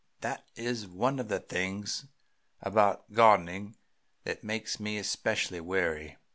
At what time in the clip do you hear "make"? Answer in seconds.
4.43-4.79